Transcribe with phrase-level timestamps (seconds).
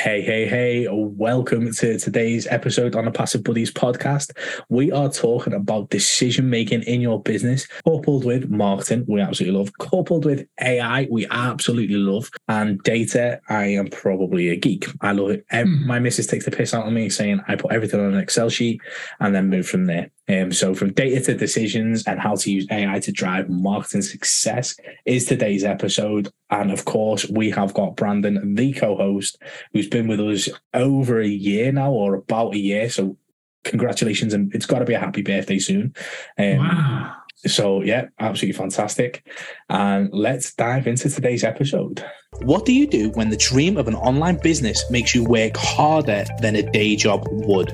[0.00, 4.30] Hey, hey, hey, welcome to today's episode on the Passive Buddies podcast.
[4.68, 9.76] We are talking about decision making in your business, coupled with marketing, we absolutely love,
[9.78, 14.86] coupled with AI, we absolutely love, and data, I am probably a geek.
[15.00, 15.48] I love it.
[15.48, 15.86] Mm.
[15.86, 18.50] My missus takes the piss out of me saying I put everything on an Excel
[18.50, 18.80] sheet
[19.18, 20.12] and then move from there.
[20.28, 24.76] Um, so, from data to decisions and how to use AI to drive marketing success
[25.04, 26.30] is today's episode.
[26.50, 29.38] And of course, we have got Brandon, the co host,
[29.72, 32.90] who's been with us over a year now, or about a year.
[32.90, 33.16] So,
[33.64, 34.34] congratulations.
[34.34, 35.94] And it's got to be a happy birthday soon.
[36.38, 37.14] Um, wow.
[37.46, 39.24] So, yeah, absolutely fantastic.
[39.68, 42.04] And let's dive into today's episode.
[42.42, 46.24] What do you do when the dream of an online business makes you work harder
[46.40, 47.68] than a day job would?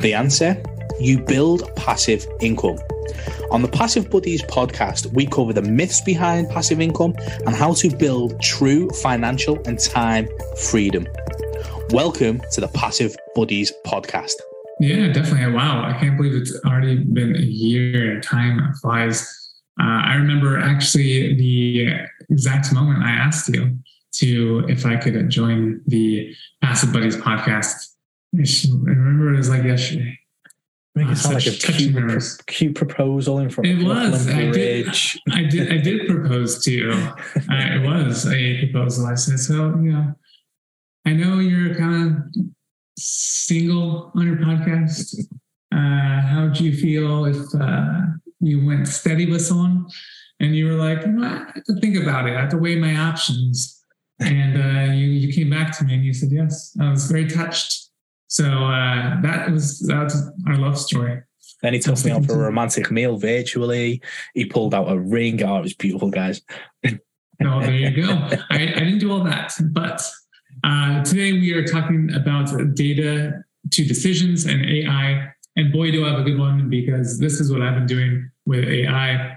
[0.00, 0.62] The answer
[1.00, 2.78] you build passive income.
[3.50, 7.14] On the Passive Buddies podcast, we cover the myths behind passive income
[7.46, 10.28] and how to build true financial and time
[10.70, 11.06] freedom.
[11.90, 14.34] Welcome to the Passive Buddies podcast.
[14.80, 15.52] Yeah, definitely.
[15.52, 15.84] Wow.
[15.84, 18.20] I can't believe it's already been a year.
[18.20, 19.22] Time flies.
[19.80, 21.88] Uh, I remember actually the
[22.30, 23.78] exact moment I asked you
[24.14, 27.88] to if I could join the Passive Buddies podcast.
[28.34, 28.40] I
[28.90, 30.18] remember it was like yesterday.
[30.94, 34.28] Make it sound like a cute, cute proposal in front it of was.
[34.28, 34.88] I did,
[35.30, 35.72] I did.
[35.72, 36.90] I did propose to you.
[36.90, 39.06] uh, it was a proposal.
[39.06, 40.14] I said, so you know,
[41.06, 42.44] I know you're kind of
[42.98, 45.18] single on your podcast.
[45.74, 48.00] Uh, how would you feel if uh,
[48.40, 49.86] you went steady with someone?
[50.40, 52.36] And you were like, well, I have to think about it.
[52.36, 53.82] I have to weigh my options.
[54.20, 56.76] And uh, you you came back to me and you said yes.
[56.78, 57.81] I was very touched
[58.32, 60.16] so uh, that was that's
[60.46, 61.20] our love story.
[61.60, 64.00] Then he took me on for a romantic meal virtually.
[64.32, 65.42] He pulled out a ring.
[65.42, 66.40] Oh, it was beautiful, guys.
[66.86, 66.90] oh,
[67.60, 68.10] there you go.
[68.50, 70.02] I, I didn't do all that, but
[70.64, 75.30] uh, today we are talking about data to decisions and AI.
[75.56, 78.30] And boy, do I have a good one because this is what I've been doing
[78.46, 79.36] with AI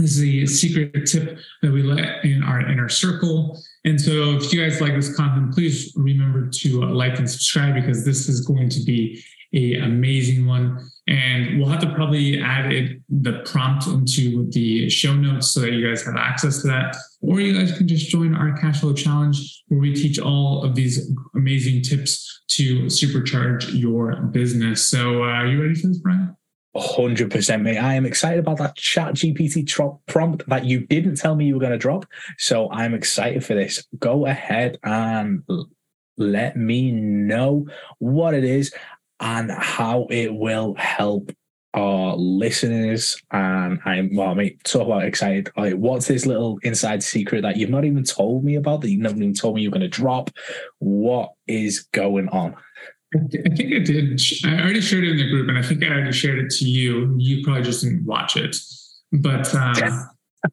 [0.00, 3.60] this is a secret tip that we let in our inner circle.
[3.84, 8.04] And so, if you guys like this content, please remember to like and subscribe because
[8.04, 9.22] this is going to be
[9.52, 10.90] a amazing one.
[11.08, 15.72] And we'll have to probably add it, the prompt into the show notes so that
[15.72, 16.96] you guys have access to that.
[17.20, 20.74] Or you guys can just join our cash flow challenge where we teach all of
[20.74, 24.86] these amazing tips to supercharge your business.
[24.86, 26.36] So, uh, are you ready for this, Brian?
[26.76, 27.78] 100% mate.
[27.78, 31.72] I am excited about that ChatGPT prompt that you didn't tell me you were going
[31.72, 32.06] to drop.
[32.38, 33.86] So i'm excited for this.
[33.98, 35.42] Go ahead and
[36.16, 37.66] let me know
[37.98, 38.72] what it is
[39.18, 41.32] and how it will help
[41.74, 43.20] our listeners.
[43.30, 45.50] And i'm well mate talk about excited.
[45.56, 49.00] Like what's this little inside secret that you've not even told me about that you've
[49.00, 50.30] not even told me you're going to drop?
[50.78, 52.54] What is going on
[53.14, 54.20] I think I did.
[54.44, 56.64] I already shared it in the group, and I think I already shared it to
[56.64, 57.14] you.
[57.18, 58.56] You probably just didn't watch it,
[59.12, 59.74] but um,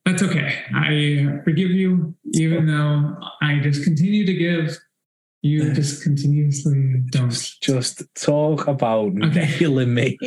[0.05, 0.63] that's okay.
[0.73, 4.77] I forgive you, even though I just continue to give.
[5.43, 7.31] You just continuously don't.
[7.61, 9.55] Just talk about okay.
[9.59, 10.17] nailing me.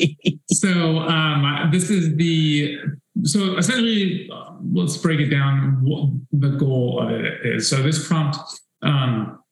[0.50, 2.78] so um, this is the
[3.24, 4.30] so essentially,
[4.72, 5.80] let's break it down.
[5.82, 7.68] What the goal of it is.
[7.68, 8.38] So this prompt
[8.82, 9.42] um,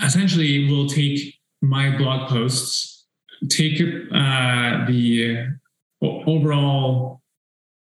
[0.00, 3.06] essentially will take my blog posts,
[3.48, 5.46] take uh, the
[6.02, 7.22] overall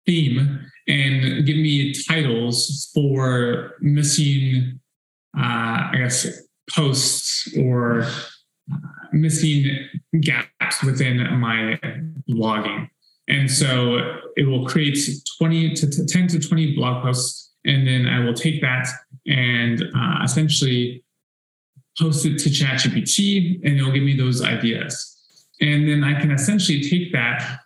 [0.05, 4.79] theme and give me titles for missing,
[5.37, 6.27] uh, I guess,
[6.69, 8.77] posts or uh,
[9.11, 9.89] missing
[10.21, 11.79] gaps within my
[12.29, 12.89] blogging.
[13.27, 14.97] And so it will create
[15.39, 17.53] 20 to 10 to 20 blog posts.
[17.65, 18.87] And then I will take that
[19.25, 21.03] and uh, essentially
[21.99, 25.09] post it to ChatGPT and it'll give me those ideas.
[25.61, 27.59] And then I can essentially take that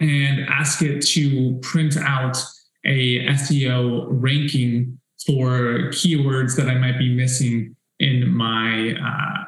[0.00, 2.36] and ask it to print out
[2.84, 9.44] a SEO ranking for keywords that I might be missing in my uh,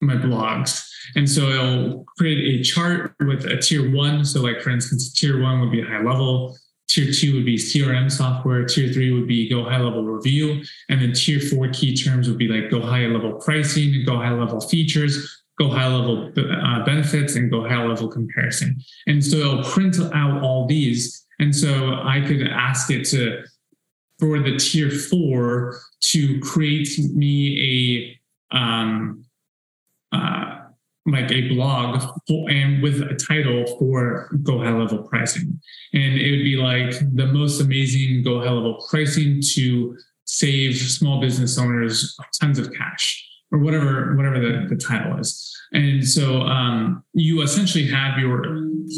[0.00, 0.86] my blogs.
[1.14, 4.24] And so it'll create a chart with a tier one.
[4.24, 6.56] So, like for instance, tier one would be high level,
[6.90, 8.64] Tier two would be CRM software.
[8.64, 10.64] Tier three would be go high level review.
[10.88, 14.32] And then tier four key terms would be like go high level pricing, go high
[14.32, 18.76] level features, go high level uh, benefits, and go high level comparison.
[19.06, 21.24] And so it'll print out all these.
[21.38, 23.44] And so I could ask it to,
[24.18, 28.18] for the tier four, to create me
[28.52, 29.24] a, um,
[30.10, 30.59] uh,
[31.06, 35.58] like a blog and with a title for go high level pricing
[35.94, 41.20] and it would be like the most amazing go high level pricing to save small
[41.20, 45.46] business owners tons of cash or whatever whatever the, the title is.
[45.72, 48.42] And so um, you essentially have your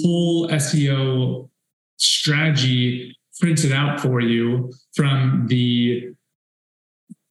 [0.02, 1.48] whole SEO
[1.96, 6.14] strategy printed out for you from the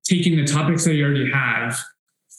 [0.03, 1.79] taking the topics that you already have,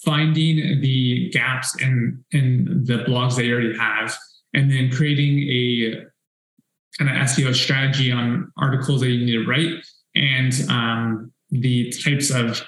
[0.04, 4.16] finding the gaps in in the blogs they already have,
[4.54, 6.04] and then creating a
[6.98, 9.84] kind of SEO strategy on articles that you need to write
[10.14, 12.62] and um, the types of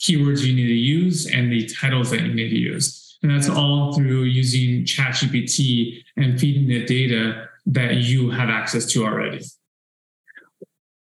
[0.00, 3.18] keywords you need to use and the titles that you need to use.
[3.22, 9.04] And that's all through using ChatGPT and feeding it data that you have access to
[9.04, 9.40] already.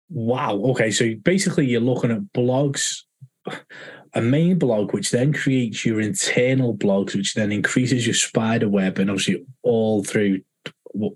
[0.09, 0.56] Wow.
[0.67, 0.91] Okay.
[0.91, 3.01] So basically, you're looking at blogs,
[4.15, 8.97] a main blog, which then creates your internal blogs, which then increases your spider web,
[8.97, 10.41] and obviously all through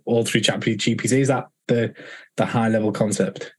[0.06, 1.04] all through ChatGPT.
[1.14, 1.94] Is that the
[2.36, 3.54] the high level concept?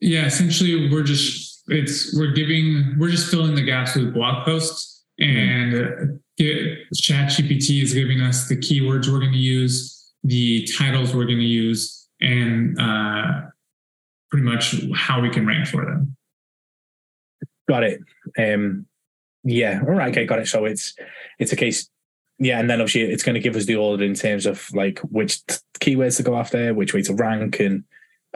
[0.00, 0.26] Yeah.
[0.26, 5.72] Essentially, we're just it's we're giving we're just filling the gaps with blog posts, and
[5.72, 6.76] mm.
[6.94, 11.44] ChatGPT is giving us the keywords we're going to use, the titles we're going to
[11.44, 13.42] use, and uh,
[14.30, 16.15] pretty much how we can rank for them.
[17.68, 18.00] Got it.
[18.38, 18.86] Um,
[19.44, 19.80] yeah.
[19.86, 20.10] All right.
[20.10, 20.26] Okay.
[20.26, 20.48] Got it.
[20.48, 20.94] So it's
[21.38, 21.88] it's a case.
[22.38, 24.98] Yeah, and then obviously it's going to give us the order in terms of like
[25.00, 27.84] which t- keywords to go after, which way to rank, and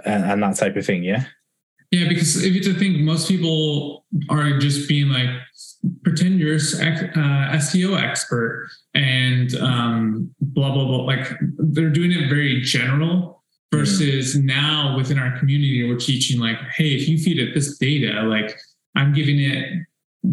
[0.05, 1.05] and, and that type of thing.
[1.05, 1.25] Yeah.
[1.91, 5.29] Yeah, because if you think, most people are just being like,
[6.05, 11.05] pretend you're uh, SEO expert and um, blah blah blah.
[11.05, 13.43] Like they're doing it very general
[13.73, 14.47] versus mm-hmm.
[14.47, 18.59] now within our community we're teaching like hey if you feed it this data like
[18.97, 19.87] i'm giving it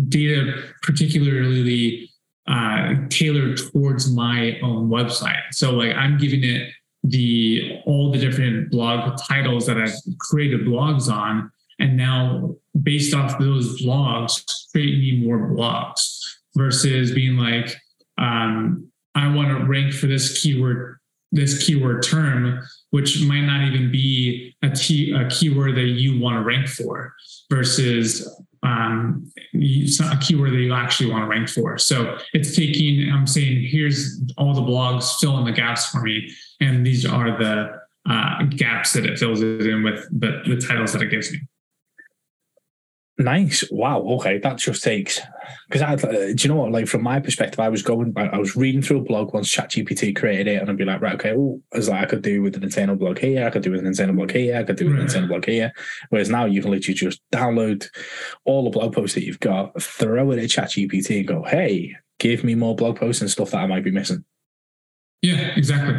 [0.09, 2.09] data particularly
[2.47, 5.41] uh, tailored towards my own website.
[5.51, 6.69] So like i'm giving it
[7.03, 11.51] the all the different blog titles that i've created blogs on.
[11.79, 16.19] And now based off those blogs create me more blogs
[16.55, 17.75] versus being like
[18.17, 20.97] um, i want to rank for this keyword
[21.31, 22.61] this keyword term
[22.91, 27.13] which might not even be a, t- a keyword that you want to rank for
[27.49, 28.27] versus
[28.67, 31.77] um, a keyword that you actually want to rank for.
[31.77, 36.29] So it's taking, I'm saying, here's all the blogs, fill in the gaps for me.
[36.59, 37.79] And these are the
[38.09, 41.39] uh, gaps that it fills it in with the, the titles that it gives me.
[43.19, 43.63] Nice.
[43.71, 44.01] Wow.
[44.01, 44.37] Okay.
[44.37, 45.19] That just takes
[45.67, 46.71] because I, uh, do you know what?
[46.71, 50.15] Like from my perspective, I was going, I was reading through a blog once ChatGPT
[50.15, 52.55] created it, and I'd be like, right, okay, well, as like I could do with
[52.55, 54.85] an internal blog here, I could do with an internal blog here, I could do
[54.85, 55.73] with an internal blog here.
[56.09, 57.87] Whereas now you can literally just download
[58.45, 62.43] all the blog posts that you've got, throw it at ChatGPT, and go, hey, give
[62.43, 64.23] me more blog posts and stuff that I might be missing.
[65.23, 65.95] Yeah, exactly.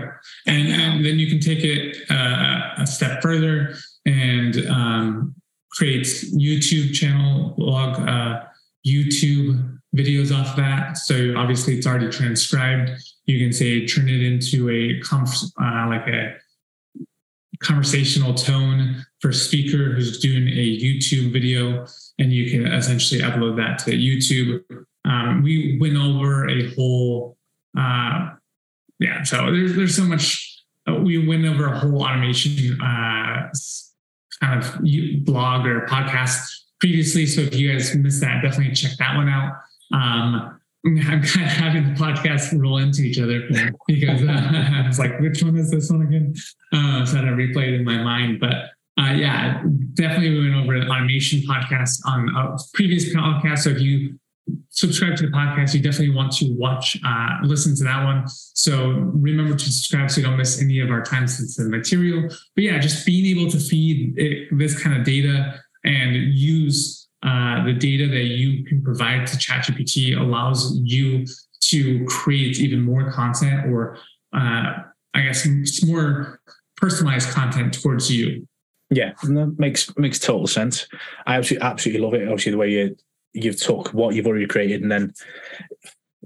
[0.46, 3.74] And, and then you can take it uh, a step further
[4.06, 5.34] and um,
[5.70, 8.44] creates YouTube channel log uh,
[8.86, 10.98] YouTube videos off that.
[10.98, 12.90] So obviously it's already transcribed.
[13.26, 16.36] You can say turn it into a conf- uh, like a
[17.60, 21.86] conversational tone for speaker who's doing a YouTube video,
[22.18, 24.62] and you can essentially upload that to YouTube.
[25.04, 27.36] Um, we went over a whole,
[27.76, 28.30] uh,
[29.00, 29.22] yeah.
[29.24, 30.62] So there's there's so much.
[30.88, 33.48] Uh, we went over a whole automation uh,
[34.40, 36.40] kind of blog or podcast
[36.80, 37.26] previously.
[37.26, 39.52] So if you guys missed that, definitely check that one out.
[39.92, 43.42] Um, I'm kind of having the podcast roll into each other
[43.86, 44.26] because uh,
[44.74, 46.34] I was like, which one is this one again?
[46.72, 48.40] Uh, so I had to replay it in my mind.
[48.40, 48.54] But
[48.98, 49.62] uh, yeah,
[49.94, 53.60] definitely we went over an automation podcast on a previous podcast.
[53.60, 54.17] So if you
[54.70, 58.24] subscribe to the podcast, you definitely want to watch, uh, listen to that one.
[58.26, 62.28] So remember to subscribe so you don't miss any of our time sensitive material.
[62.54, 67.64] But yeah, just being able to feed it, this kind of data and use uh,
[67.64, 71.26] the data that you can provide to ChatGPT allows you
[71.62, 73.98] to create even more content or
[74.34, 74.74] uh,
[75.14, 75.46] I guess
[75.84, 76.40] more
[76.76, 78.46] personalized content towards you.
[78.90, 80.86] Yeah, that makes makes total sense.
[81.26, 82.22] I absolutely absolutely love it.
[82.22, 82.96] Obviously, the way you
[83.32, 85.12] you've took what you've already created and then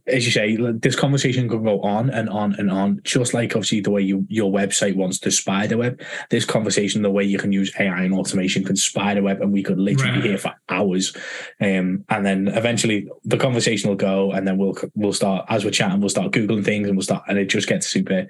[0.07, 3.81] as you say, this conversation can go on and on and on, just like obviously
[3.81, 6.01] the way you, your website wants to spider web.
[6.29, 9.63] This conversation, the way you can use AI and automation could spider web, and we
[9.63, 10.23] could literally right.
[10.23, 11.17] be here for hours.
[11.61, 15.71] Um, and then eventually the conversation will go, and then we'll we'll start as we're
[15.71, 18.27] chatting, we'll start googling things, and we'll start, and it just gets super,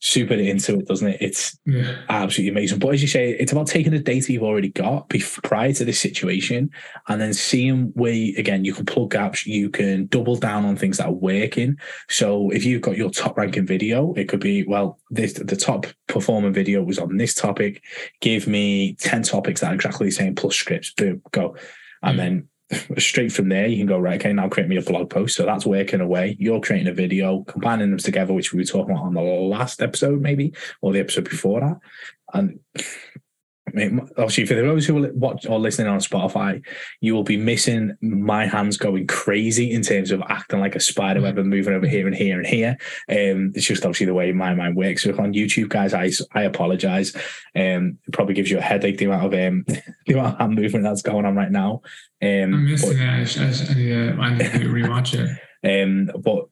[0.00, 1.18] super into it, doesn't it?
[1.22, 1.96] It's yeah.
[2.10, 2.78] absolutely amazing.
[2.78, 5.08] But as you say, it's about taking the data you've already got
[5.42, 6.70] prior to this situation,
[7.08, 10.76] and then seeing where you, again you can plug gaps, you can double down on
[10.76, 11.76] things that are working.
[12.08, 15.86] So if you've got your top ranking video, it could be, well, this the top
[16.06, 17.82] performing video was on this topic.
[18.20, 20.92] Give me 10 topics that are exactly the same plus scripts.
[20.92, 21.56] Boom, go.
[22.02, 22.48] And mm.
[22.70, 25.36] then straight from there, you can go, right, okay, now create me a blog post.
[25.36, 26.36] So that's working away.
[26.38, 29.82] You're creating a video, combining them together, which we were talking about on the last
[29.82, 31.78] episode, maybe, or the episode before that.
[32.34, 32.60] And
[33.76, 36.64] Obviously, for those who are watch or listening on Spotify,
[37.00, 41.20] you will be missing my hands going crazy in terms of acting like a spider
[41.20, 42.78] web and moving over here and here and here.
[43.10, 45.02] Um, it's just obviously the way my mind works.
[45.02, 47.14] So on YouTube, guys, I I apologize.
[47.54, 49.64] Um, it probably gives you a headache the amount of um
[50.06, 51.82] the amount of hand movement that's going on right now.
[52.22, 53.38] Um, I'm missing but, it.
[53.38, 55.82] I, I, I, need to rewatch it.
[55.82, 56.46] Um, but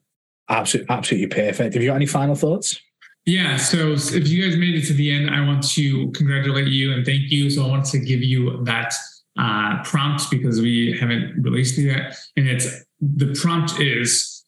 [0.47, 1.73] absolutely, absolutely perfect.
[1.73, 2.79] Have you got any final thoughts?
[3.25, 3.57] Yeah.
[3.57, 7.03] So if you guys made it to the end, I want to congratulate you and
[7.03, 7.49] thank you.
[7.49, 8.93] So I want to give you that
[9.37, 12.15] uh, prompt because we haven't released it yet.
[12.37, 12.67] And it's
[13.01, 14.43] the prompt is,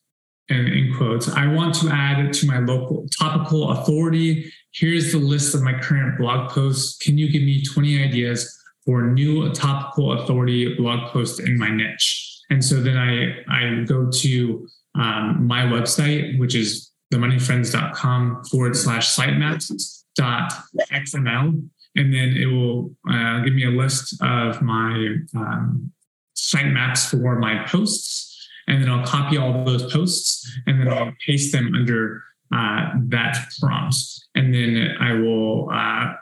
[0.50, 4.52] and in quotes, I want to add to my local topical authority.
[4.74, 6.98] Here's the list of my current blog posts.
[6.98, 8.54] Can you give me 20 ideas
[8.86, 12.42] for new topical authority blog posts in my niche?
[12.50, 19.16] And so then I, I go to um, my website, which is themoneyfriends.com forward slash
[19.16, 20.54] sitemaps dot
[20.92, 21.70] xml.
[21.96, 25.92] And then it will uh, give me a list of my um,
[26.36, 28.48] sitemaps for my posts.
[28.68, 32.22] And then I'll copy all those posts and then I'll paste them under
[32.54, 33.96] uh, that prompt.
[34.36, 36.14] And then I will uh,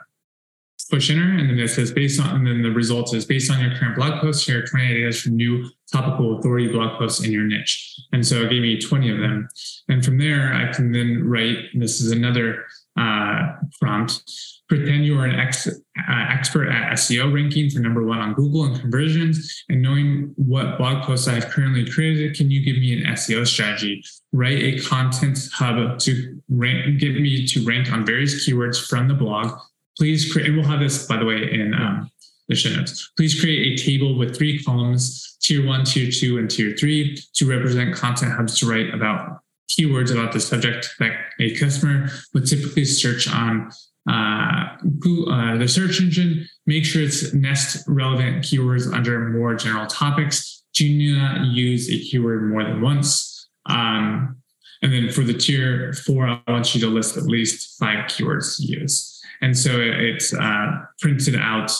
[0.90, 3.60] push enter, and then it says based on, and then the result is based on
[3.60, 7.44] your current blog post, share 20 ideas for new topical authority blog posts in your
[7.44, 7.98] niche.
[8.12, 9.48] And so it gave me 20 of them.
[9.88, 12.64] And from there, I can then write, this is another
[12.98, 14.22] uh, prompt,
[14.68, 15.72] pretend you are an ex, uh,
[16.08, 21.04] expert at SEO ranking for number one on Google and conversions, and knowing what blog
[21.04, 24.02] posts I've currently created, can you give me an SEO strategy?
[24.32, 29.14] Write a content hub to rank, get me to rank on various keywords from the
[29.14, 29.52] blog
[29.98, 32.10] Please create, and we'll have this, by the way, in um,
[32.48, 33.10] the show notes.
[33.16, 37.48] Please create a table with three columns, tier one, tier two, and tier three to
[37.48, 42.84] represent content hubs to write about keywords about the subject that a customer would typically
[42.84, 43.70] search on
[44.08, 44.76] uh,
[45.30, 46.46] uh, the search engine.
[46.66, 50.64] Make sure it's nest relevant keywords under more general topics.
[50.74, 53.48] Do not use a keyword more than once.
[53.66, 54.36] Um,
[54.82, 58.58] and then for the tier four, I want you to list at least five keywords
[58.58, 59.15] to use.
[59.42, 61.72] And so it uh, printed out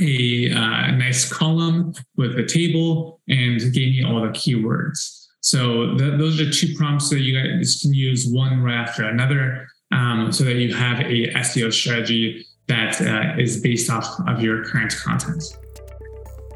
[0.00, 5.26] a uh, nice column with a table and gave me all the keywords.
[5.40, 9.66] So the, those are two prompts that you guys can use one right after another
[9.92, 14.64] um, so that you have a SEO strategy that uh, is based off of your
[14.64, 15.42] current content.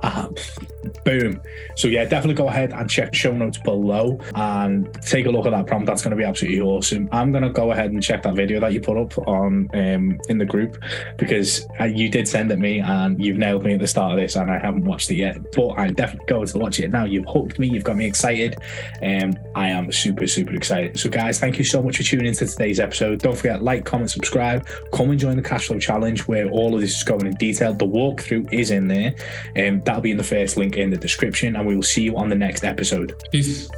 [0.03, 0.29] Uh,
[1.05, 1.41] boom.
[1.77, 5.51] So yeah, definitely go ahead and check show notes below and take a look at
[5.51, 5.87] that prompt.
[5.87, 7.09] That's going to be absolutely awesome.
[7.13, 10.21] I'm going to go ahead and check that video that you put up on um,
[10.29, 10.83] in the group
[11.17, 14.19] because uh, you did send it me and you've nailed me at the start of
[14.19, 15.53] this and I haven't watched it yet.
[15.53, 17.05] But I'm definitely going to watch it now.
[17.05, 17.69] You've hooked me.
[17.69, 18.57] You've got me excited.
[19.03, 20.99] Um, I am super super excited.
[20.99, 23.21] So guys, thank you so much for tuning into today's episode.
[23.21, 24.67] Don't forget like, comment, subscribe.
[24.93, 27.73] Come and join the cash flow challenge where all of this is going in detail.
[27.75, 29.15] The walkthrough is in there.
[29.57, 32.17] Um, that'll be in the first link in the description, and we will see you
[32.17, 33.15] on the next episode.
[33.31, 33.69] Peace.